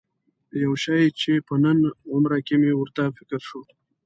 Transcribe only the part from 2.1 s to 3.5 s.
عمره کې مې ورته فکر